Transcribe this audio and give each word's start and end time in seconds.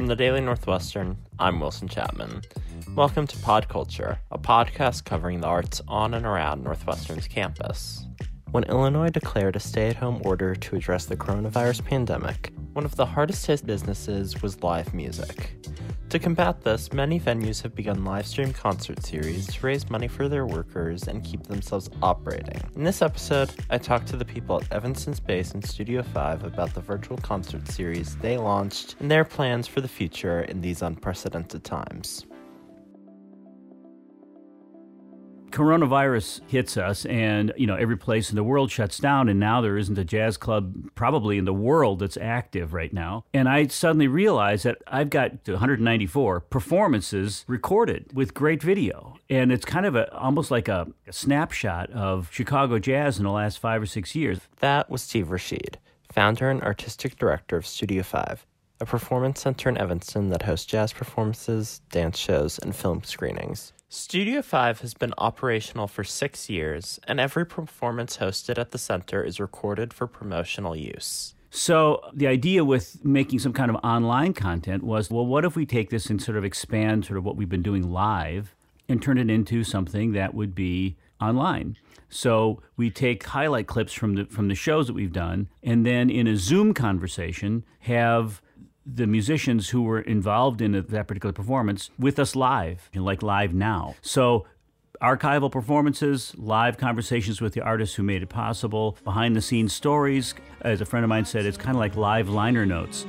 From 0.00 0.06
the 0.06 0.16
Daily 0.16 0.40
Northwestern, 0.40 1.18
I'm 1.38 1.60
Wilson 1.60 1.86
Chapman. 1.86 2.40
Welcome 2.96 3.26
to 3.26 3.36
Pod 3.40 3.68
Culture, 3.68 4.18
a 4.30 4.38
podcast 4.38 5.04
covering 5.04 5.42
the 5.42 5.46
arts 5.46 5.82
on 5.86 6.14
and 6.14 6.24
around 6.24 6.64
Northwestern's 6.64 7.28
campus. 7.28 8.06
When 8.50 8.64
Illinois 8.64 9.10
declared 9.10 9.56
a 9.56 9.60
stay 9.60 9.88
at 9.90 9.96
home 9.96 10.22
order 10.24 10.54
to 10.54 10.76
address 10.76 11.04
the 11.04 11.18
coronavirus 11.18 11.84
pandemic, 11.84 12.50
one 12.72 12.86
of 12.86 12.96
the 12.96 13.04
hardest 13.04 13.44
hit 13.44 13.66
businesses 13.66 14.40
was 14.40 14.62
live 14.62 14.94
music. 14.94 15.66
To 16.10 16.18
combat 16.18 16.62
this, 16.62 16.92
many 16.92 17.20
venues 17.20 17.62
have 17.62 17.72
begun 17.72 18.04
live 18.04 18.26
stream 18.26 18.52
concert 18.52 19.00
series 19.06 19.46
to 19.46 19.64
raise 19.64 19.88
money 19.88 20.08
for 20.08 20.28
their 20.28 20.44
workers 20.44 21.06
and 21.06 21.22
keep 21.22 21.44
themselves 21.44 21.88
operating. 22.02 22.60
In 22.74 22.82
this 22.82 23.00
episode, 23.00 23.52
I 23.70 23.78
talked 23.78 24.08
to 24.08 24.16
the 24.16 24.24
people 24.24 24.56
at 24.60 24.72
Evanston 24.72 25.14
Space 25.14 25.52
and 25.52 25.64
Studio 25.64 26.02
5 26.02 26.42
about 26.42 26.74
the 26.74 26.80
virtual 26.80 27.16
concert 27.18 27.68
series 27.68 28.16
they 28.16 28.38
launched 28.38 28.96
and 28.98 29.08
their 29.08 29.24
plans 29.24 29.68
for 29.68 29.80
the 29.80 29.86
future 29.86 30.40
in 30.40 30.60
these 30.60 30.82
unprecedented 30.82 31.62
times. 31.62 32.26
Coronavirus 35.50 36.40
hits 36.48 36.76
us 36.76 37.04
and 37.06 37.52
you 37.56 37.66
know 37.66 37.76
every 37.76 37.96
place 37.96 38.30
in 38.30 38.36
the 38.36 38.44
world 38.44 38.70
shuts 38.70 38.98
down 38.98 39.28
and 39.28 39.38
now 39.38 39.60
there 39.60 39.76
isn't 39.76 39.98
a 39.98 40.04
jazz 40.04 40.36
club 40.36 40.90
probably 40.94 41.38
in 41.38 41.44
the 41.44 41.52
world 41.52 41.98
that's 41.98 42.16
active 42.16 42.72
right 42.72 42.92
now. 42.92 43.24
And 43.34 43.48
i 43.48 43.66
suddenly 43.66 44.08
realized 44.08 44.64
that 44.64 44.78
i've 44.86 45.10
got 45.10 45.32
194 45.46 46.40
performances 46.40 47.44
recorded 47.46 48.10
with 48.14 48.34
great 48.34 48.62
video. 48.62 49.16
And 49.28 49.52
it's 49.52 49.64
kind 49.64 49.86
of 49.86 49.94
a 49.94 50.12
almost 50.14 50.50
like 50.50 50.68
a, 50.68 50.88
a 51.06 51.12
snapshot 51.12 51.90
of 51.90 52.28
chicago 52.32 52.78
jazz 52.78 53.18
in 53.18 53.24
the 53.24 53.30
last 53.30 53.58
five 53.58 53.82
or 53.82 53.86
six 53.86 54.14
years. 54.14 54.40
That 54.60 54.90
was 54.90 55.02
steve 55.02 55.30
rashid 55.30 55.78
founder 56.12 56.50
and 56.50 56.62
artistic 56.62 57.16
director 57.16 57.56
of 57.56 57.66
studio 57.66 58.02
5 58.02 58.46
a 58.80 58.86
performance 58.86 59.40
center 59.40 59.68
in 59.68 59.78
evanston 59.78 60.30
that 60.30 60.42
hosts 60.42 60.66
jazz 60.66 60.92
performances 60.92 61.80
dance 61.90 62.18
shows 62.18 62.58
and 62.58 62.74
film 62.74 63.02
screenings 63.02 63.72
Studio 63.92 64.40
5 64.40 64.82
has 64.82 64.94
been 64.94 65.12
operational 65.18 65.88
for 65.88 66.04
six 66.04 66.48
years, 66.48 67.00
and 67.08 67.18
every 67.18 67.44
performance 67.44 68.18
hosted 68.18 68.56
at 68.56 68.70
the 68.70 68.78
center 68.78 69.24
is 69.24 69.40
recorded 69.40 69.92
for 69.92 70.06
promotional 70.06 70.76
use. 70.76 71.34
So, 71.50 72.00
the 72.14 72.28
idea 72.28 72.64
with 72.64 73.04
making 73.04 73.40
some 73.40 73.52
kind 73.52 73.68
of 73.68 73.76
online 73.82 74.32
content 74.32 74.84
was 74.84 75.10
well, 75.10 75.26
what 75.26 75.44
if 75.44 75.56
we 75.56 75.66
take 75.66 75.90
this 75.90 76.06
and 76.06 76.22
sort 76.22 76.38
of 76.38 76.44
expand 76.44 77.04
sort 77.04 77.18
of 77.18 77.24
what 77.24 77.34
we've 77.34 77.48
been 77.48 77.62
doing 77.64 77.90
live 77.90 78.54
and 78.88 79.02
turn 79.02 79.18
it 79.18 79.28
into 79.28 79.64
something 79.64 80.12
that 80.12 80.34
would 80.34 80.54
be 80.54 80.96
online? 81.20 81.76
So 82.08 82.62
we 82.76 82.90
take 82.90 83.24
highlight 83.24 83.66
clips 83.66 83.92
from 83.92 84.14
the 84.14 84.24
from 84.26 84.46
the 84.46 84.54
shows 84.54 84.86
that 84.86 84.92
we've 84.92 85.12
done, 85.12 85.48
and 85.64 85.84
then 85.84 86.10
in 86.10 86.28
a 86.28 86.36
Zoom 86.36 86.74
conversation 86.74 87.64
have 87.80 88.40
the 88.86 89.06
musicians 89.06 89.70
who 89.70 89.82
were 89.82 90.00
involved 90.00 90.60
in 90.60 90.72
that 90.72 91.06
particular 91.06 91.32
performance 91.32 91.90
with 91.98 92.18
us 92.18 92.34
live, 92.34 92.90
like 92.94 93.22
live 93.22 93.54
now. 93.54 93.94
So 94.00 94.46
archival 95.00 95.50
performances, 95.50 96.34
live 96.36 96.76
conversations 96.76 97.40
with 97.40 97.54
the 97.54 97.62
artists 97.62 97.94
who 97.94 98.02
made 98.02 98.22
it 98.22 98.28
possible, 98.28 98.98
behind 99.04 99.34
the 99.34 99.40
scenes 99.40 99.72
stories. 99.72 100.34
As 100.60 100.80
a 100.80 100.84
friend 100.84 101.04
of 101.04 101.08
mine 101.08 101.24
said, 101.24 101.46
it's 101.46 101.56
kind 101.56 101.76
of 101.76 101.80
like 101.80 101.96
live 101.96 102.28
liner 102.28 102.66
notes. 102.66 103.06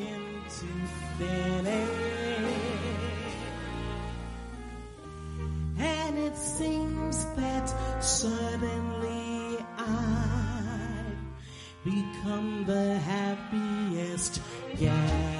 And 5.77 6.17
it 6.17 6.37
seems 6.37 7.25
that 7.35 8.03
suddenly 8.03 9.57
I 9.77 11.03
become 11.83 12.63
the 12.65 12.97
happiest 12.99 14.41
guy. 14.79 15.30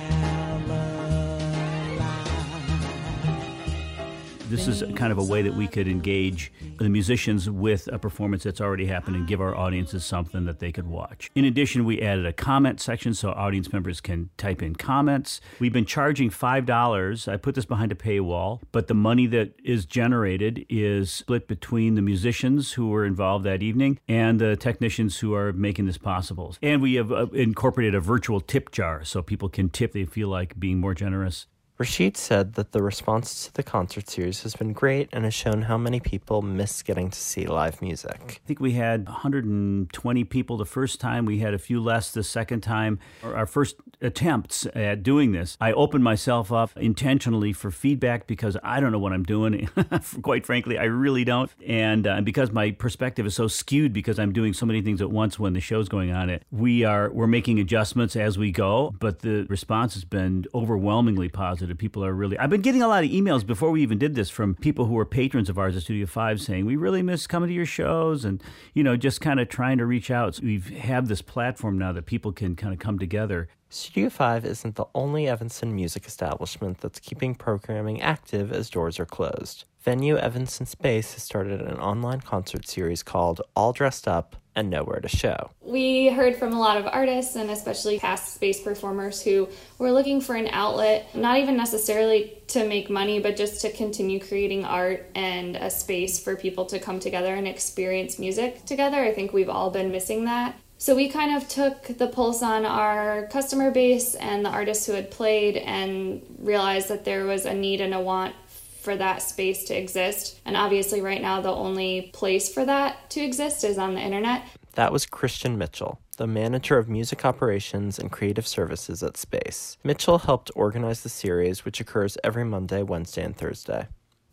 This 4.51 4.67
is 4.67 4.83
kind 4.95 5.13
of 5.13 5.17
a 5.17 5.23
way 5.23 5.41
that 5.41 5.53
we 5.53 5.65
could 5.65 5.87
engage 5.87 6.51
the 6.77 6.89
musicians 6.89 7.49
with 7.49 7.87
a 7.91 7.97
performance 7.97 8.43
that's 8.43 8.59
already 8.59 8.85
happened 8.85 9.15
and 9.15 9.25
give 9.25 9.39
our 9.39 9.55
audiences 9.55 10.03
something 10.03 10.45
that 10.45 10.59
they 10.59 10.73
could 10.73 10.87
watch. 10.87 11.31
In 11.35 11.45
addition, 11.45 11.85
we 11.85 12.01
added 12.01 12.25
a 12.25 12.33
comment 12.33 12.81
section 12.81 13.13
so 13.13 13.29
audience 13.31 13.71
members 13.71 14.01
can 14.01 14.29
type 14.37 14.61
in 14.61 14.75
comments. 14.75 15.39
We've 15.59 15.71
been 15.71 15.85
charging 15.85 16.29
$5. 16.29 17.31
I 17.31 17.37
put 17.37 17.55
this 17.55 17.65
behind 17.65 17.93
a 17.93 17.95
paywall, 17.95 18.61
but 18.73 18.87
the 18.87 18.93
money 18.93 19.25
that 19.27 19.53
is 19.63 19.85
generated 19.85 20.65
is 20.67 21.11
split 21.11 21.47
between 21.47 21.95
the 21.95 22.01
musicians 22.01 22.73
who 22.73 22.89
were 22.89 23.05
involved 23.05 23.45
that 23.45 23.63
evening 23.63 23.99
and 24.07 24.41
the 24.41 24.57
technicians 24.57 25.19
who 25.19 25.33
are 25.33 25.53
making 25.53 25.85
this 25.85 25.97
possible. 25.97 26.55
And 26.61 26.81
we 26.81 26.95
have 26.95 27.11
uh, 27.11 27.27
incorporated 27.27 27.95
a 27.95 28.01
virtual 28.01 28.41
tip 28.41 28.71
jar 28.71 29.05
so 29.05 29.21
people 29.21 29.47
can 29.47 29.69
tip 29.69 29.93
they 29.93 30.05
feel 30.05 30.27
like 30.27 30.59
being 30.59 30.79
more 30.79 30.93
generous. 30.93 31.47
Rashid 31.77 32.15
said 32.15 32.53
that 32.53 32.73
the 32.73 32.83
response 32.83 33.45
to 33.45 33.53
the 33.53 33.63
concert 33.63 34.07
series 34.07 34.43
has 34.43 34.55
been 34.55 34.71
great 34.71 35.09
and 35.11 35.23
has 35.23 35.33
shown 35.33 35.63
how 35.63 35.77
many 35.77 35.99
people 35.99 36.43
miss 36.43 36.83
getting 36.83 37.09
to 37.09 37.19
see 37.19 37.47
live 37.47 37.81
music. 37.81 38.41
I 38.43 38.47
think 38.47 38.59
we 38.59 38.73
had 38.73 39.07
120 39.07 40.23
people 40.25 40.57
the 40.57 40.65
first 40.65 40.99
time. 40.99 41.25
We 41.25 41.39
had 41.39 41.55
a 41.55 41.57
few 41.57 41.81
less 41.81 42.11
the 42.11 42.23
second 42.23 42.61
time. 42.61 42.99
Our 43.23 43.47
first 43.47 43.77
attempts 43.99 44.67
at 44.75 45.01
doing 45.01 45.31
this, 45.31 45.57
I 45.59 45.71
opened 45.71 46.03
myself 46.03 46.51
up 46.51 46.71
intentionally 46.77 47.51
for 47.51 47.71
feedback 47.71 48.27
because 48.27 48.57
I 48.63 48.79
don't 48.79 48.91
know 48.91 48.99
what 48.99 49.11
I'm 49.13 49.23
doing. 49.23 49.67
Quite 50.21 50.45
frankly, 50.45 50.77
I 50.77 50.83
really 50.83 51.23
don't. 51.23 51.49
And 51.65 52.05
uh, 52.05 52.21
because 52.21 52.51
my 52.51 52.71
perspective 52.71 53.25
is 53.25 53.33
so 53.33 53.47
skewed 53.47 53.91
because 53.91 54.19
I'm 54.19 54.33
doing 54.33 54.53
so 54.53 54.67
many 54.67 54.83
things 54.83 55.01
at 55.01 55.09
once 55.09 55.39
when 55.39 55.53
the 55.53 55.59
show's 55.59 55.89
going 55.89 56.11
on, 56.11 56.29
it 56.29 56.43
we 56.51 56.83
are 56.83 57.09
we're 57.11 57.27
making 57.27 57.59
adjustments 57.59 58.15
as 58.15 58.37
we 58.37 58.51
go. 58.51 58.93
But 58.99 59.19
the 59.19 59.47
response 59.49 59.95
has 59.95 60.05
been 60.05 60.45
overwhelmingly 60.53 61.29
positive 61.29 61.70
People 61.75 62.03
are 62.03 62.13
really. 62.13 62.37
I've 62.37 62.49
been 62.49 62.61
getting 62.61 62.81
a 62.81 62.87
lot 62.87 63.03
of 63.03 63.09
emails 63.09 63.45
before 63.45 63.71
we 63.71 63.81
even 63.81 63.97
did 63.97 64.15
this 64.15 64.29
from 64.29 64.55
people 64.55 64.85
who 64.85 64.97
are 64.97 65.05
patrons 65.05 65.49
of 65.49 65.57
ours 65.57 65.75
at 65.75 65.83
Studio 65.83 66.05
Five 66.05 66.41
saying 66.41 66.65
we 66.65 66.75
really 66.75 67.01
miss 67.01 67.27
coming 67.27 67.49
to 67.49 67.53
your 67.53 67.65
shows 67.65 68.25
and 68.25 68.41
you 68.73 68.83
know 68.83 68.97
just 68.97 69.21
kind 69.21 69.39
of 69.39 69.49
trying 69.49 69.77
to 69.77 69.85
reach 69.85 70.11
out. 70.11 70.35
So 70.35 70.43
we 70.43 70.59
have 70.59 71.07
this 71.07 71.21
platform 71.21 71.77
now 71.77 71.91
that 71.93 72.05
people 72.05 72.31
can 72.31 72.55
kind 72.55 72.73
of 72.73 72.79
come 72.79 72.99
together. 72.99 73.49
Studio 73.73 74.09
5 74.09 74.43
isn't 74.43 74.75
the 74.75 74.83
only 74.93 75.29
Evanston 75.29 75.73
music 75.73 76.05
establishment 76.05 76.81
that's 76.81 76.99
keeping 76.99 77.33
programming 77.33 78.01
active 78.01 78.51
as 78.51 78.69
doors 78.69 78.99
are 78.99 79.05
closed. 79.05 79.63
Venue 79.83 80.15
Evanston 80.15 80.67
Space 80.67 81.13
has 81.13 81.23
started 81.23 81.59
an 81.59 81.79
online 81.79 82.21
concert 82.21 82.67
series 82.67 83.01
called 83.01 83.41
All 83.55 83.73
Dressed 83.73 84.07
Up 84.07 84.35
and 84.55 84.69
nowhere 84.69 84.99
to 84.99 85.07
show. 85.07 85.49
We 85.61 86.09
heard 86.09 86.35
from 86.35 86.53
a 86.53 86.59
lot 86.59 86.77
of 86.77 86.85
artists 86.85 87.35
and 87.35 87.49
especially 87.49 87.97
past 87.97 88.35
space 88.35 88.61
performers 88.61 89.23
who 89.23 89.49
were 89.79 89.91
looking 89.91 90.21
for 90.21 90.35
an 90.35 90.49
outlet, 90.51 91.15
not 91.15 91.39
even 91.39 91.57
necessarily 91.57 92.43
to 92.47 92.67
make 92.67 92.91
money, 92.91 93.19
but 93.19 93.35
just 93.35 93.61
to 93.61 93.71
continue 93.71 94.19
creating 94.19 94.65
art 94.65 95.09
and 95.15 95.55
a 95.55 95.71
space 95.71 96.23
for 96.23 96.35
people 96.35 96.65
to 96.65 96.77
come 96.77 96.99
together 96.99 97.33
and 97.33 97.47
experience 97.47 98.19
music 98.19 98.65
together. 98.65 98.97
I 98.97 99.13
think 99.13 99.33
we've 99.33 99.49
all 99.49 99.71
been 99.71 99.91
missing 99.91 100.25
that. 100.25 100.59
So 100.77 100.95
we 100.95 101.09
kind 101.09 101.35
of 101.35 101.47
took 101.47 101.97
the 101.97 102.07
pulse 102.07 102.43
on 102.43 102.65
our 102.65 103.27
customer 103.27 103.71
base 103.71 104.15
and 104.15 104.45
the 104.45 104.49
artists 104.49 104.85
who 104.85 104.93
had 104.93 105.09
played 105.09 105.57
and 105.57 106.21
realized 106.39 106.87
that 106.89 107.05
there 107.05 107.25
was 107.25 107.45
a 107.45 107.53
need 107.53 107.81
and 107.81 107.93
a 107.93 107.99
want 107.99 108.35
for 108.81 108.95
that 108.95 109.21
space 109.21 109.63
to 109.65 109.77
exist. 109.77 110.39
And 110.45 110.57
obviously, 110.57 111.01
right 111.01 111.21
now, 111.21 111.41
the 111.41 111.49
only 111.51 112.11
place 112.13 112.53
for 112.53 112.65
that 112.65 113.09
to 113.11 113.21
exist 113.21 113.63
is 113.63 113.77
on 113.77 113.93
the 113.93 114.01
internet. 114.01 114.43
That 114.73 114.91
was 114.91 115.05
Kristen 115.05 115.57
Mitchell, 115.57 115.99
the 116.17 116.27
manager 116.27 116.77
of 116.77 116.87
music 116.87 117.25
operations 117.25 117.99
and 117.99 118.11
creative 118.11 118.47
services 118.47 119.03
at 119.03 119.17
Space. 119.17 119.77
Mitchell 119.83 120.19
helped 120.19 120.49
organize 120.55 121.03
the 121.03 121.09
series, 121.09 121.65
which 121.65 121.79
occurs 121.79 122.17
every 122.23 122.45
Monday, 122.45 122.81
Wednesday, 122.81 123.23
and 123.23 123.35
Thursday. 123.35 123.87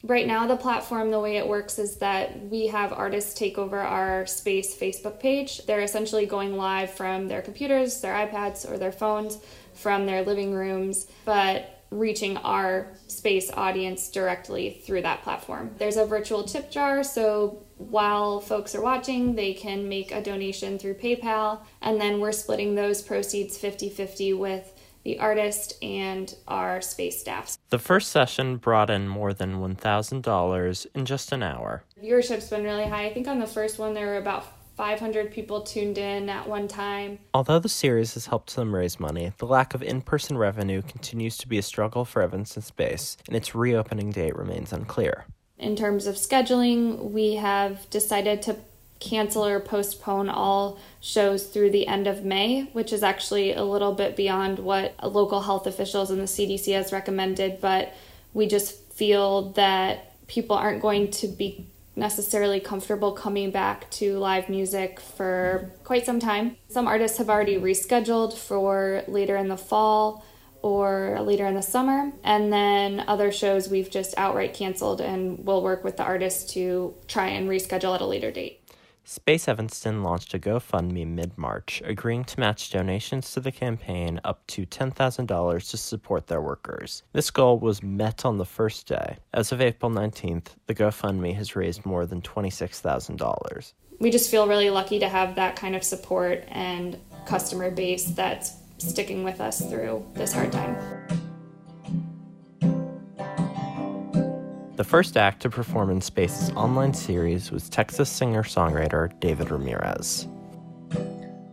Right 0.04 0.28
now, 0.28 0.47
the 0.47 0.56
platform, 0.56 1.10
the 1.10 1.19
way 1.19 1.38
it 1.38 1.48
works 1.48 1.76
is 1.81 1.97
that 1.97 2.48
we 2.48 2.69
have 2.69 2.92
artists 2.92 3.34
take 3.34 3.58
over 3.58 3.81
our 3.81 4.26
Space 4.26 4.76
Facebook 4.76 5.19
page. 5.19 5.66
They're 5.66 5.81
essentially 5.81 6.25
going 6.25 6.56
live 6.56 6.92
from 6.92 7.26
their 7.26 7.42
computers, 7.42 8.00
their 8.00 8.14
iPads, 8.14 8.70
or 8.70 8.78
their 8.78 8.93
phones 8.93 9.38
from 9.75 10.06
their 10.06 10.22
living 10.22 10.55
rooms. 10.55 11.08
But 11.25 11.77
reaching 11.90 12.37
our 12.38 12.88
space 13.06 13.50
audience 13.55 14.11
directly 14.11 14.82
through 14.85 15.02
that 15.02 15.23
platform. 15.23 15.70
There's 15.79 15.96
a 15.96 16.05
virtual 16.05 16.44
tip 16.44 16.70
jar, 16.70 17.02
so 17.02 17.62
while 17.76 18.40
folks 18.40 18.75
are 18.75 18.82
watching, 18.82 19.35
they 19.35 19.55
can 19.55 19.88
make 19.88 20.12
a 20.12 20.23
donation 20.23 20.79
through 20.79 20.94
PayPal, 20.94 21.61
and 21.81 22.00
then 22.00 22.20
we're 22.20 22.32
splitting 22.32 22.75
those 22.75 23.02
proceeds 23.02 23.56
50 23.56 23.88
50 23.88 24.32
with 24.35 24.75
the 25.05 25.19
artist 25.20 25.82
and 25.82 26.35
our 26.49 26.82
space 26.82 27.19
staff. 27.19 27.56
The 27.70 27.79
first 27.79 28.11
session 28.11 28.56
brought 28.56 28.91
in 28.91 29.08
more 29.08 29.32
than 29.32 29.56
$1,000 29.56 30.87
in 30.94 31.06
just 31.06 31.32
an 31.32 31.43
hour. 31.43 31.84
Viewership's 32.02 32.50
been 32.50 32.64
really 32.64 32.87
high. 32.87 33.06
I 33.06 33.14
think 33.14 33.29
on 33.29 33.38
the 33.38 33.46
first 33.46 33.79
one, 33.79 33.94
there 33.94 34.06
were 34.06 34.19
about 34.19 34.57
500 34.78 35.32
people 35.32 35.62
tuned 35.62 35.98
in 35.98 36.28
at 36.28 36.48
one 36.48 36.69
time. 36.69 37.19
Although 37.34 37.58
the 37.58 37.69
series 37.69 38.14
has 38.14 38.26
helped 38.26 38.54
them 38.54 38.72
raise 38.72 39.00
money, 39.00 39.32
the 39.38 39.44
lack 39.44 39.75
of 39.75 39.82
in 39.82 40.00
person 40.02 40.38
revenue 40.38 40.82
continues 40.82 41.36
to 41.38 41.48
be 41.48 41.58
a 41.58 41.62
struggle 41.62 42.04
for 42.04 42.22
Evanston 42.22 42.62
Space, 42.62 43.16
and 43.26 43.36
its 43.36 43.56
reopening 43.56 44.12
date 44.12 44.36
remains 44.36 44.72
unclear. 44.72 45.26
In 45.58 45.75
terms 45.75 46.06
of 46.06 46.14
scheduling, 46.14 47.10
we 47.10 47.34
have 47.34 47.90
decided 47.90 48.40
to 48.42 48.56
cancel 49.00 49.44
or 49.44 49.58
postpone 49.58 50.28
all 50.28 50.78
shows 51.00 51.48
through 51.48 51.70
the 51.70 51.88
end 51.88 52.06
of 52.06 52.24
May, 52.24 52.70
which 52.72 52.92
is 52.92 53.02
actually 53.02 53.54
a 53.54 53.64
little 53.64 53.94
bit 53.94 54.14
beyond 54.14 54.60
what 54.60 54.94
local 55.02 55.40
health 55.40 55.66
officials 55.66 56.08
and 56.12 56.20
the 56.20 56.26
CDC 56.26 56.72
has 56.72 56.92
recommended, 56.92 57.60
but 57.60 57.92
we 58.32 58.46
just 58.46 58.81
feel 58.92 59.50
that 59.54 60.14
people 60.28 60.54
aren't 60.54 60.82
going 60.82 61.10
to 61.10 61.26
be 61.26 61.66
necessarily 61.98 62.60
comfortable 62.60 63.12
coming 63.12 63.50
back 63.50 63.90
to 63.90 64.18
live 64.18 64.48
music 64.48 65.00
for 65.00 65.72
quite 65.84 66.06
some 66.06 66.20
time. 66.20 66.56
Some 66.68 66.86
artists 66.86 67.18
have 67.18 67.28
already 67.28 67.56
rescheduled 67.56 68.36
for 68.36 69.02
later 69.08 69.36
in 69.36 69.48
the 69.48 69.56
fall 69.56 70.24
or 70.62 71.18
later 71.20 71.46
in 71.46 71.54
the 71.54 71.62
summer. 71.62 72.12
And 72.24 72.52
then 72.52 73.04
other 73.06 73.30
shows 73.30 73.68
we've 73.68 73.90
just 73.90 74.14
outright 74.16 74.54
canceled 74.54 75.00
and 75.00 75.44
we'll 75.44 75.62
work 75.62 75.84
with 75.84 75.96
the 75.96 76.04
artists 76.04 76.52
to 76.54 76.94
try 77.06 77.28
and 77.28 77.48
reschedule 77.48 77.94
at 77.94 78.00
a 78.00 78.06
later 78.06 78.30
date. 78.30 78.57
Space 79.10 79.49
Evanston 79.49 80.02
launched 80.02 80.34
a 80.34 80.38
GoFundMe 80.38 81.06
mid 81.06 81.38
March, 81.38 81.81
agreeing 81.82 82.25
to 82.25 82.38
match 82.38 82.69
donations 82.69 83.32
to 83.32 83.40
the 83.40 83.50
campaign 83.50 84.20
up 84.22 84.46
to 84.49 84.66
$10,000 84.66 85.70
to 85.70 85.76
support 85.78 86.26
their 86.26 86.43
workers. 86.43 87.02
This 87.14 87.31
goal 87.31 87.58
was 87.58 87.82
met 87.82 88.26
on 88.26 88.37
the 88.37 88.44
first 88.44 88.87
day. 88.87 89.16
As 89.32 89.50
of 89.50 89.62
April 89.62 89.90
19th, 89.90 90.49
the 90.66 90.75
GoFundMe 90.75 91.34
has 91.37 91.56
raised 91.56 91.87
more 91.87 92.05
than 92.05 92.20
$26,000. 92.20 93.72
We 93.99 94.10
just 94.10 94.31
feel 94.31 94.46
really 94.46 94.69
lucky 94.69 94.99
to 94.99 95.08
have 95.08 95.37
that 95.37 95.56
kind 95.56 95.75
of 95.75 95.82
support 95.82 96.44
and 96.49 96.99
customer 97.25 97.70
base 97.70 98.05
that's 98.10 98.56
sticking 98.76 99.25
with 99.25 99.40
us 99.40 99.66
through 99.70 100.05
this 100.12 100.34
hard 100.34 100.52
time. 100.52 100.76
First 104.88 105.19
act 105.19 105.43
to 105.43 105.50
perform 105.50 105.90
in 105.90 106.00
Space's 106.00 106.50
online 106.52 106.94
series 106.94 107.52
was 107.52 107.69
Texas 107.69 108.08
singer 108.08 108.43
songwriter 108.43 109.12
David 109.20 109.50
Ramirez. 109.50 110.26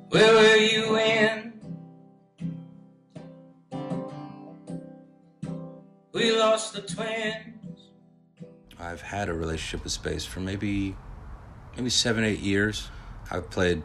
Where 0.08 0.34
were 0.34 0.56
you 0.56 0.94
when 0.94 1.54
we 6.14 6.32
lost 6.32 6.76
the 6.76 6.82
twins? 6.82 7.92
I've 8.80 9.02
had 9.02 9.28
a 9.28 9.34
relationship 9.34 9.84
with 9.84 9.92
Space 9.92 10.24
for 10.24 10.40
maybe 10.40 10.96
maybe 11.76 11.90
seven, 11.90 12.24
eight 12.24 12.40
years. 12.40 12.88
I've 13.32 13.50
played 13.50 13.84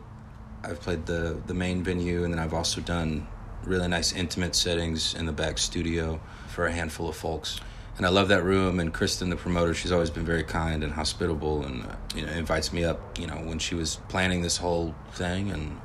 I've 0.63 0.81
played 0.81 1.07
the 1.07 1.43
the 1.47 1.55
main 1.55 1.83
venue 1.83 2.23
and 2.23 2.33
then 2.33 2.39
I've 2.39 2.55
also 2.55 2.81
done 2.81 3.27
really 3.65 3.89
nice 3.89 4.13
intimate 4.13 4.55
settings 4.55 5.15
in 5.15 5.27
the 5.27 5.33
back 5.33 5.59
studio 5.59 6.21
for 6.47 6.67
a 6.67 6.73
handful 6.73 7.09
of 7.09 7.17
folks 7.17 7.61
and 8.01 8.07
I 8.07 8.09
love 8.09 8.29
that 8.29 8.45
room. 8.45 8.81
And 8.81 8.95
Kristen, 8.95 9.29
the 9.29 9.37
promoter, 9.37 9.75
she's 9.75 9.93
always 9.93 10.09
been 10.09 10.25
very 10.25 10.43
kind 10.43 10.83
and 10.83 10.91
hospitable, 10.91 11.67
and 11.67 11.85
uh, 11.85 11.97
you 12.17 12.25
know 12.25 12.33
invites 12.33 12.73
me 12.73 12.83
up. 12.83 13.19
You 13.19 13.27
know 13.27 13.35
when 13.35 13.59
she 13.59 13.75
was 13.75 13.97
planning 14.09 14.41
this 14.41 14.57
whole 14.57 14.95
thing 15.13 15.51
and 15.51 15.79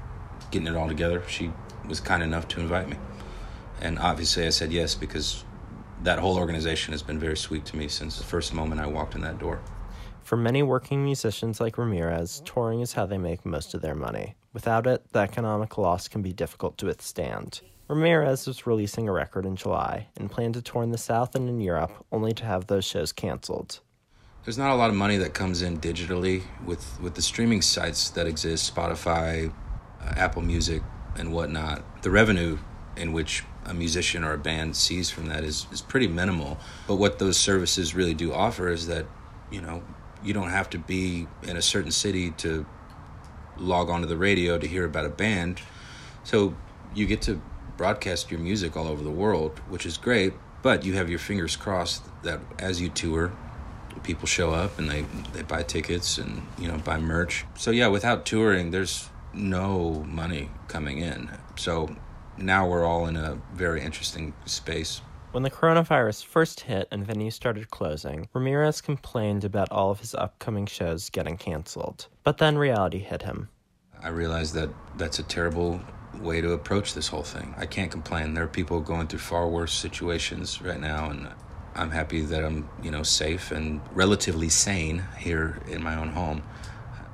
getting 0.50 0.66
it 0.66 0.78
all 0.78 0.88
together, 0.88 1.22
she 1.28 1.52
was 1.90 2.00
kind 2.00 2.24
enough 2.24 2.48
to 2.48 2.62
invite 2.62 2.88
me, 2.88 2.96
and 3.82 4.00
obviously 4.00 4.46
I 4.46 4.52
said 4.52 4.72
yes 4.72 4.96
because 4.96 5.44
that 6.04 6.18
whole 6.18 6.38
organization 6.38 6.94
has 6.94 7.04
been 7.04 7.20
very 7.20 7.36
sweet 7.36 7.66
to 7.66 7.76
me 7.76 7.90
since 7.90 8.18
the 8.18 8.24
first 8.24 8.54
moment 8.54 8.80
I 8.80 8.88
walked 8.88 9.16
in 9.16 9.22
that 9.22 9.38
door. 9.38 9.60
For 10.24 10.38
many 10.38 10.64
working 10.64 11.04
musicians 11.04 11.60
like 11.60 11.78
Ramirez, 11.78 12.42
touring 12.46 12.80
is 12.80 12.94
how 12.94 13.06
they 13.06 13.18
make 13.18 13.46
most 13.46 13.74
of 13.74 13.82
their 13.82 13.94
money. 13.94 14.36
Without 14.54 14.88
it, 14.88 15.04
the 15.12 15.20
economic 15.20 15.78
loss 15.78 16.08
can 16.08 16.22
be 16.22 16.32
difficult 16.32 16.78
to 16.78 16.86
withstand. 16.86 17.60
Ramirez 17.88 18.48
was 18.48 18.66
releasing 18.66 19.08
a 19.08 19.12
record 19.12 19.46
in 19.46 19.56
July 19.56 20.08
and 20.18 20.30
planned 20.30 20.56
to 20.56 20.62
tour 20.62 20.82
in 20.82 20.90
the 20.90 20.98
South 20.98 21.36
and 21.36 21.48
in 21.48 21.62
Europe, 21.62 21.92
only 22.12 22.34
to 22.34 22.44
have 22.44 22.66
those 22.66 22.84
shows 22.84 23.12
canceled. 23.12 23.80
There's 24.44 24.58
not 24.58 24.72
a 24.72 24.76
lot 24.76 24.90
of 24.90 24.96
money 24.96 25.18
that 25.18 25.34
comes 25.34 25.62
in 25.62 25.80
digitally 25.80 26.44
with, 26.66 27.00
with 27.00 27.14
the 27.16 27.22
streaming 27.22 27.62
sites 27.62 28.10
that 28.12 28.26
exist 28.26 28.74
Spotify, 28.74 29.54
uh, 30.02 30.14
Apple 30.16 30.42
Music, 30.42 30.82
and 31.16 31.32
whatnot. 31.32 32.04
The 32.04 32.10
revenue 32.10 32.58
in 32.98 33.14
which 33.14 33.44
a 33.66 33.74
musician 33.74 34.24
or 34.24 34.34
a 34.34 34.38
band 34.38 34.76
sees 34.76 35.12
from 35.12 35.28
that 35.28 35.44
is, 35.44 35.68
is 35.72 35.82
pretty 35.82 36.08
minimal. 36.08 36.58
But 36.88 36.96
what 36.96 37.20
those 37.20 37.38
services 37.38 37.94
really 37.94 38.14
do 38.14 38.34
offer 38.34 38.70
is 38.70 38.88
that, 38.88 39.06
you 39.52 39.62
know, 39.62 39.84
you 40.24 40.34
don't 40.34 40.50
have 40.50 40.70
to 40.72 40.80
be 40.80 41.28
in 41.44 41.56
a 41.56 41.62
certain 41.62 41.92
city 41.92 42.32
to 42.32 42.66
log 43.58 43.90
onto 43.90 44.08
the 44.08 44.18
radio 44.18 44.58
to 44.58 44.68
hear 44.68 44.86
about 44.86 45.06
a 45.06 45.10
band. 45.10 45.62
So 46.24 46.56
you 46.96 47.06
get 47.06 47.22
to 47.24 47.42
broadcast 47.78 48.32
your 48.32 48.40
music 48.40 48.76
all 48.76 48.88
over 48.88 49.04
the 49.04 49.12
world, 49.12 49.60
which 49.70 49.86
is 49.86 49.98
great. 49.98 50.34
But 50.62 50.84
you 50.84 50.94
have 50.94 51.10
your 51.10 51.20
fingers 51.20 51.56
crossed 51.56 52.04
that 52.24 52.40
as 52.58 52.82
you 52.82 52.90
tour, 52.90 53.32
people 54.04 54.28
show 54.28 54.52
up 54.52 54.78
and 54.80 54.90
they 54.90 55.06
they 55.34 55.44
buy 55.44 55.64
tickets 55.64 56.18
and 56.18 56.42
you 56.58 56.68
know 56.68 56.78
buy 56.80 56.98
merch. 56.98 57.46
So 57.56 57.72
yeah, 57.72 57.88
without 57.88 58.26
touring, 58.26 58.72
there's 58.72 59.10
no 59.34 60.04
money 60.08 60.50
coming 60.68 61.00
in. 61.00 61.30
So 61.56 61.96
now 62.38 62.68
we're 62.68 62.86
all 62.86 63.06
in 63.06 63.16
a 63.16 63.38
very 63.54 63.82
interesting 63.82 64.34
space. 64.46 65.02
When 65.32 65.44
the 65.44 65.52
coronavirus 65.52 66.26
first 66.26 66.62
hit 66.62 66.88
and 66.92 67.06
venues 67.06 67.34
started 67.34 67.70
closing, 67.70 68.30
Ramirez 68.34 68.80
complained 68.80 69.44
about 69.44 69.70
all 69.70 69.92
of 69.92 70.00
his 70.00 70.16
upcoming 70.16 70.66
shows 70.66 71.10
getting 71.10 71.36
canceled. 71.36 72.08
But 72.24 72.38
then 72.38 72.58
reality 72.58 73.00
hit 73.00 73.22
him. 73.22 73.50
I 74.02 74.10
realized 74.10 74.54
that 74.54 74.70
that's 74.98 75.20
a 75.20 75.24
terrible 75.24 75.82
way 76.22 76.42
to 76.42 76.52
approach 76.52 76.94
this 76.94 77.08
whole 77.08 77.24
thing. 77.24 77.54
I 77.58 77.66
can't 77.66 77.92
complain. 77.92 78.34
There 78.34 78.44
are 78.44 78.48
people 78.48 78.80
going 78.80 79.08
through 79.08 79.20
far 79.20 79.48
worse 79.48 79.74
situations 79.74 80.62
right 80.62 80.80
now, 80.80 81.10
and 81.10 81.30
I'm 81.76 81.92
happy 81.92 82.22
that 82.22 82.44
I'm, 82.44 82.70
you 82.82 82.92
know, 82.92 83.04
safe 83.04 83.52
and 83.52 83.82
relatively 83.94 84.50
sane 84.50 85.04
here 85.18 85.62
in 85.68 85.84
my 85.84 85.96
own 85.96 86.10
home. 86.10 86.44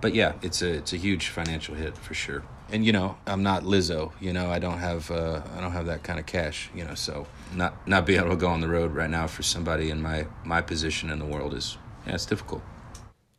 But 0.01 0.15
yeah, 0.15 0.33
it's 0.41 0.61
a 0.61 0.73
it's 0.73 0.93
a 0.93 0.97
huge 0.97 1.27
financial 1.27 1.75
hit 1.75 1.97
for 1.97 2.13
sure. 2.13 2.43
And 2.71 2.85
you 2.85 2.91
know, 2.91 3.17
I'm 3.27 3.43
not 3.43 3.63
Lizzo. 3.63 4.13
You 4.19 4.33
know, 4.33 4.49
I 4.49 4.59
don't 4.59 4.79
have 4.79 5.11
uh, 5.11 5.41
I 5.55 5.61
don't 5.61 5.73
have 5.73 5.85
that 5.87 6.03
kind 6.03 6.19
of 6.19 6.25
cash. 6.25 6.69
You 6.73 6.85
know, 6.85 6.95
so 6.95 7.27
not 7.53 7.87
not 7.87 8.05
being 8.05 8.19
able 8.19 8.31
to 8.31 8.35
go 8.35 8.47
on 8.47 8.61
the 8.61 8.67
road 8.67 8.93
right 8.93 9.09
now 9.09 9.27
for 9.27 9.43
somebody 9.43 9.89
in 9.89 10.01
my 10.01 10.25
my 10.43 10.61
position 10.61 11.09
in 11.09 11.19
the 11.19 11.25
world 11.25 11.53
is 11.53 11.77
yeah, 12.07 12.15
it's 12.15 12.25
difficult. 12.25 12.63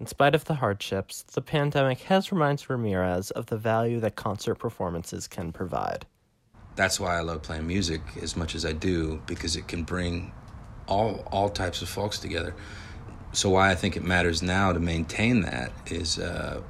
In 0.03 0.07
spite 0.07 0.35
of 0.35 0.47
the 0.47 0.55
hardships, 0.55 1.23
the 1.23 1.41
pandemic 1.41 2.01
has 2.01 2.33
reminded 2.33 2.69
Ramirez 2.69 3.31
of 3.31 3.47
the 3.47 3.57
value 3.57 4.01
that 4.01 4.17
concert 4.17 4.57
performances 4.57 5.29
can 5.29 5.53
provide. 5.53 6.07
That's 6.75 6.99
why 6.99 7.17
I 7.17 7.21
love 7.21 7.43
playing 7.43 7.69
music 7.69 8.01
as 8.21 8.37
much 8.37 8.57
as 8.57 8.67
I 8.67 8.73
do 8.73 9.23
because 9.29 9.55
it 9.55 9.69
can 9.69 9.85
bring 9.85 10.33
all 10.89 11.23
all 11.31 11.49
types 11.49 11.83
of 11.83 11.89
folks 11.89 12.19
together. 12.19 12.53
So 13.33 13.51
why 13.51 13.71
I 13.71 13.77
think 13.77 13.97
it 13.97 14.03
matters 14.03 14.43
now 14.43 14.73
to 14.73 14.81
maintain 14.81 15.43
that 15.43 15.71
is 15.87 16.19
uh, 16.19 16.63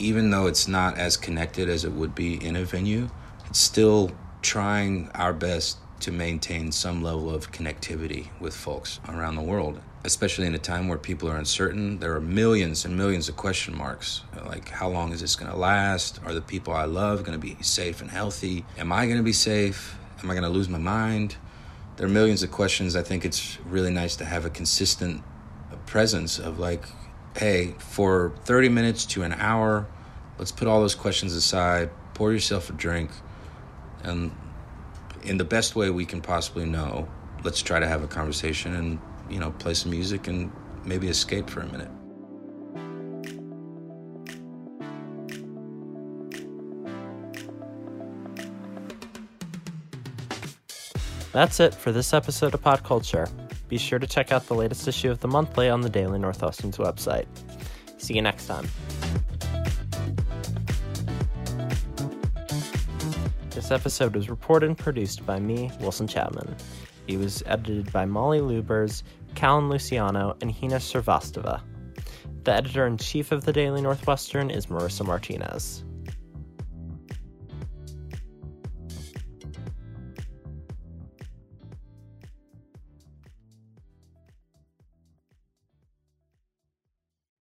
even 0.00 0.30
though 0.30 0.48
it's 0.48 0.66
not 0.66 0.98
as 0.98 1.16
connected 1.16 1.68
as 1.68 1.84
it 1.84 1.92
would 1.92 2.16
be 2.16 2.44
in 2.44 2.56
a 2.56 2.64
venue, 2.64 3.10
it's 3.46 3.60
still 3.60 4.10
trying 4.42 5.08
our 5.14 5.32
best 5.32 5.78
to 6.00 6.10
maintain 6.10 6.72
some 6.72 7.00
level 7.00 7.32
of 7.32 7.52
connectivity 7.52 8.30
with 8.40 8.56
folks 8.56 8.98
around 9.08 9.36
the 9.36 9.42
world 9.42 9.80
especially 10.04 10.46
in 10.46 10.54
a 10.54 10.58
time 10.58 10.86
where 10.86 10.98
people 10.98 11.28
are 11.30 11.36
uncertain. 11.36 11.98
There 11.98 12.14
are 12.14 12.20
millions 12.20 12.84
and 12.84 12.96
millions 12.96 13.28
of 13.28 13.36
question 13.36 13.76
marks. 13.76 14.22
Like, 14.44 14.68
how 14.68 14.88
long 14.88 15.12
is 15.12 15.20
this 15.22 15.34
going 15.34 15.50
to 15.50 15.56
last? 15.56 16.20
Are 16.26 16.34
the 16.34 16.42
people 16.42 16.74
I 16.74 16.84
love 16.84 17.24
going 17.24 17.38
to 17.40 17.44
be 17.44 17.56
safe 17.62 18.02
and 18.02 18.10
healthy? 18.10 18.66
Am 18.76 18.92
I 18.92 19.06
going 19.06 19.16
to 19.16 19.22
be 19.22 19.32
safe? 19.32 19.96
Am 20.22 20.30
I 20.30 20.34
going 20.34 20.44
to 20.44 20.50
lose 20.50 20.68
my 20.68 20.78
mind? 20.78 21.36
There 21.96 22.06
are 22.06 22.10
millions 22.10 22.42
of 22.42 22.50
questions. 22.50 22.96
I 22.96 23.02
think 23.02 23.24
it's 23.24 23.58
really 23.64 23.90
nice 23.90 24.14
to 24.16 24.24
have 24.26 24.44
a 24.44 24.50
consistent 24.50 25.22
presence 25.86 26.38
of, 26.38 26.58
like, 26.58 26.84
hey, 27.36 27.74
for 27.78 28.34
30 28.44 28.68
minutes 28.68 29.06
to 29.06 29.22
an 29.22 29.32
hour, 29.32 29.86
let's 30.38 30.52
put 30.52 30.68
all 30.68 30.80
those 30.80 30.94
questions 30.94 31.34
aside, 31.34 31.90
pour 32.12 32.32
yourself 32.32 32.68
a 32.68 32.72
drink, 32.72 33.10
and 34.02 34.32
in 35.22 35.38
the 35.38 35.44
best 35.44 35.74
way 35.74 35.88
we 35.88 36.04
can 36.04 36.20
possibly 36.20 36.66
know, 36.66 37.08
let's 37.42 37.62
try 37.62 37.80
to 37.80 37.86
have 37.86 38.02
a 38.02 38.06
conversation 38.06 38.74
and 38.74 38.98
you 39.28 39.38
know, 39.38 39.50
play 39.52 39.74
some 39.74 39.90
music 39.90 40.28
and 40.28 40.52
maybe 40.84 41.08
escape 41.08 41.48
for 41.48 41.60
a 41.60 41.66
minute. 41.66 41.90
That's 51.32 51.58
it 51.58 51.74
for 51.74 51.90
this 51.90 52.14
episode 52.14 52.54
of 52.54 52.62
Pod 52.62 52.84
Culture. 52.84 53.26
Be 53.68 53.76
sure 53.76 53.98
to 53.98 54.06
check 54.06 54.30
out 54.30 54.46
the 54.46 54.54
latest 54.54 54.86
issue 54.86 55.10
of 55.10 55.18
the 55.18 55.26
monthly 55.26 55.68
on 55.68 55.80
the 55.80 55.88
Daily 55.88 56.18
Northwestern's 56.18 56.76
website. 56.76 57.26
See 57.98 58.14
you 58.14 58.22
next 58.22 58.46
time. 58.46 58.68
This 63.50 63.72
episode 63.72 64.14
was 64.14 64.30
reported 64.30 64.66
and 64.66 64.78
produced 64.78 65.26
by 65.26 65.40
me, 65.40 65.72
Wilson 65.80 66.06
Chapman. 66.06 66.54
It 67.06 67.18
was 67.18 67.42
edited 67.46 67.92
by 67.92 68.06
Molly 68.06 68.40
Lubers, 68.40 69.02
Callan 69.34 69.68
Luciano, 69.68 70.36
and 70.40 70.50
Hina 70.50 70.76
Srivastava. 70.76 71.60
The 72.44 72.52
editor 72.52 72.86
in 72.86 72.98
chief 72.98 73.32
of 73.32 73.44
the 73.44 73.52
Daily 73.52 73.82
Northwestern 73.82 74.50
is 74.50 74.66
Marissa 74.66 75.04
Martinez. 75.04 75.84